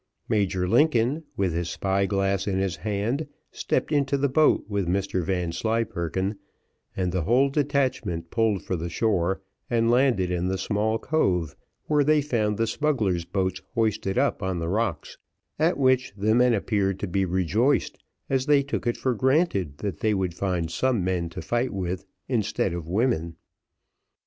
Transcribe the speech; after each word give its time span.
Major 0.27 0.67
Lincoln, 0.67 1.25
with 1.37 1.53
his 1.53 1.69
spy 1.69 2.07
glass 2.07 2.47
in 2.47 2.57
his 2.57 2.77
hand, 2.77 3.27
stepped 3.51 3.91
into 3.91 4.17
the 4.17 4.27
boat 4.27 4.65
with 4.67 4.87
Mr 4.87 5.23
Vanslyperken, 5.23 6.39
and 6.97 7.11
the 7.11 7.21
whole 7.21 7.51
detachment 7.51 8.31
pulled 8.31 8.63
for 8.63 8.75
the 8.75 8.89
shore, 8.89 9.43
and 9.69 9.91
landed 9.91 10.31
in 10.31 10.47
the 10.47 10.57
small 10.57 10.97
cove, 10.97 11.55
where 11.85 12.03
they 12.03 12.19
found 12.19 12.57
the 12.57 12.65
smugglers' 12.65 13.25
boats 13.25 13.61
hoisted 13.75 14.17
up 14.17 14.41
on 14.41 14.57
the 14.57 14.69
rocks, 14.69 15.19
at 15.59 15.77
which 15.77 16.11
the 16.17 16.33
men 16.33 16.55
appeared 16.55 16.99
to 17.01 17.07
be 17.07 17.23
rejoiced, 17.23 17.99
as 18.27 18.47
they 18.47 18.63
took 18.63 18.87
it 18.87 18.97
for 18.97 19.13
granted 19.13 19.77
that 19.77 19.99
they 19.99 20.15
would 20.15 20.33
find 20.33 20.71
some 20.71 21.03
men 21.03 21.29
to 21.29 21.43
fight 21.43 21.71
with 21.71 22.05
instead 22.27 22.73
of 22.73 22.87
women. 22.89 23.35